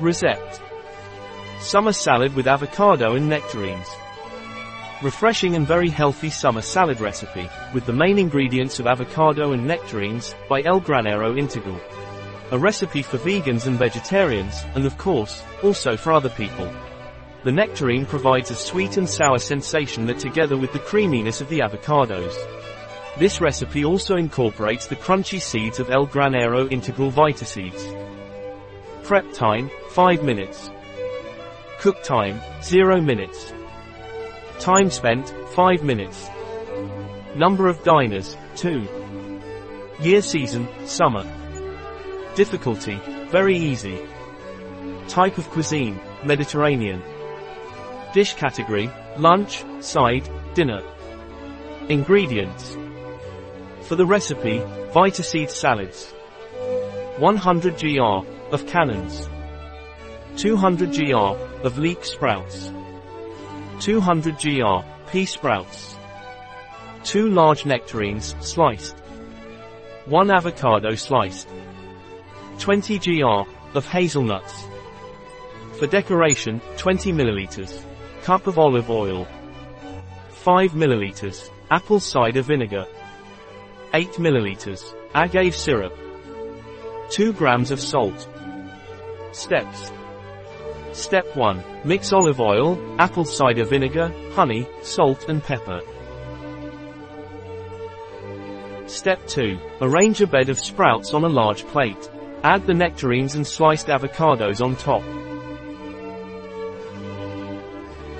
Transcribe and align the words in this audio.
Recept. 0.00 0.62
Summer 1.60 1.92
salad 1.92 2.34
with 2.34 2.46
avocado 2.46 3.16
and 3.16 3.28
nectarines. 3.28 3.86
Refreshing 5.02 5.56
and 5.56 5.66
very 5.66 5.90
healthy 5.90 6.30
summer 6.30 6.62
salad 6.62 7.02
recipe, 7.02 7.50
with 7.74 7.84
the 7.84 7.92
main 7.92 8.18
ingredients 8.18 8.80
of 8.80 8.86
avocado 8.86 9.52
and 9.52 9.66
nectarines, 9.66 10.34
by 10.48 10.62
El 10.62 10.80
Granero 10.80 11.38
Integral. 11.38 11.78
A 12.50 12.58
recipe 12.58 13.02
for 13.02 13.18
vegans 13.18 13.66
and 13.66 13.78
vegetarians, 13.78 14.64
and 14.74 14.86
of 14.86 14.96
course, 14.96 15.42
also 15.62 15.98
for 15.98 16.12
other 16.12 16.30
people. 16.30 16.72
The 17.44 17.52
nectarine 17.52 18.06
provides 18.06 18.50
a 18.50 18.54
sweet 18.54 18.96
and 18.96 19.08
sour 19.08 19.38
sensation 19.38 20.06
that 20.06 20.18
together 20.18 20.56
with 20.56 20.72
the 20.72 20.78
creaminess 20.78 21.42
of 21.42 21.50
the 21.50 21.58
avocados. 21.58 22.34
This 23.18 23.42
recipe 23.42 23.84
also 23.84 24.16
incorporates 24.16 24.86
the 24.86 24.96
crunchy 24.96 25.42
seeds 25.42 25.78
of 25.78 25.90
El 25.90 26.06
Granero 26.06 26.72
Integral 26.72 27.10
Vita 27.10 27.44
seeds. 27.44 27.84
Prep 29.10 29.32
time, 29.32 29.68
5 29.88 30.22
minutes. 30.22 30.70
Cook 31.80 32.00
time, 32.04 32.40
0 32.62 33.00
minutes. 33.00 33.52
Time 34.60 34.88
spent, 34.88 35.34
5 35.48 35.82
minutes. 35.82 36.30
Number 37.34 37.66
of 37.66 37.82
diners, 37.82 38.36
2. 38.54 38.86
Year 39.98 40.22
season, 40.22 40.68
summer. 40.86 41.24
Difficulty, 42.36 43.00
very 43.30 43.56
easy. 43.56 43.98
Type 45.08 45.38
of 45.38 45.50
cuisine, 45.50 45.98
Mediterranean. 46.24 47.02
Dish 48.14 48.34
category, 48.34 48.88
lunch, 49.16 49.64
side, 49.80 50.30
dinner. 50.54 50.82
Ingredients. 51.88 52.78
For 53.88 53.96
the 53.96 54.06
recipe, 54.06 54.62
Vita 54.94 55.24
seed 55.24 55.50
salads. 55.50 56.12
100 57.18 57.76
gr 57.76 58.39
of 58.52 58.66
cannons. 58.66 59.28
200 60.36 60.92
gr 60.92 61.14
of 61.66 61.78
leek 61.78 62.04
sprouts. 62.04 62.72
200 63.80 64.38
gr 64.38 64.84
pea 65.10 65.26
sprouts. 65.26 65.96
2 67.04 67.30
large 67.30 67.64
nectarines, 67.64 68.34
sliced. 68.40 68.96
1 70.06 70.30
avocado 70.30 70.94
sliced. 70.94 71.48
20 72.58 72.98
gr 72.98 73.48
of 73.74 73.86
hazelnuts. 73.86 74.66
For 75.78 75.86
decoration, 75.86 76.60
20 76.76 77.12
milliliters. 77.12 77.82
Cup 78.22 78.46
of 78.46 78.58
olive 78.58 78.90
oil. 78.90 79.26
5 80.30 80.72
milliliters. 80.72 81.50
Apple 81.70 82.00
cider 82.00 82.42
vinegar. 82.42 82.86
8 83.94 84.12
milliliters. 84.12 84.94
Agave 85.14 85.54
syrup. 85.54 85.96
2 87.10 87.32
grams 87.32 87.70
of 87.70 87.80
salt. 87.80 88.28
Steps. 89.32 89.92
Step 90.92 91.36
1. 91.36 91.62
Mix 91.84 92.12
olive 92.12 92.40
oil, 92.40 92.76
apple 92.98 93.24
cider 93.24 93.64
vinegar, 93.64 94.12
honey, 94.32 94.66
salt 94.82 95.28
and 95.28 95.42
pepper. 95.42 95.80
Step 98.86 99.24
2. 99.28 99.56
Arrange 99.82 100.20
a 100.20 100.26
bed 100.26 100.48
of 100.48 100.58
sprouts 100.58 101.14
on 101.14 101.22
a 101.22 101.28
large 101.28 101.64
plate. 101.68 102.10
Add 102.42 102.66
the 102.66 102.74
nectarines 102.74 103.36
and 103.36 103.46
sliced 103.46 103.86
avocados 103.86 104.60
on 104.60 104.74
top. 104.74 105.04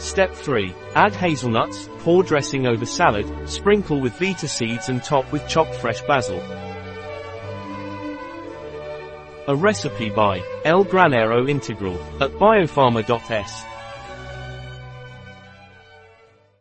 Step 0.01 0.33
3. 0.33 0.73
Add 0.95 1.13
hazelnuts, 1.13 1.89
pour 1.99 2.23
dressing 2.23 2.69
over 2.69 2.87
salad, 2.87 3.27
sprinkle 3.49 4.01
with 4.01 4.17
Vita 4.19 4.47
seeds 4.47 4.89
and 4.89 5.03
top 5.03 5.31
with 5.33 5.47
chopped 5.49 5.75
fresh 5.75 6.03
basil. 6.03 6.41
A 9.49 9.57
recipe 9.57 10.11
by 10.11 10.43
El 10.65 10.85
Granero 10.85 11.49
Integral 11.49 11.99
at 12.21 12.31
biopharma.s. 12.33 13.80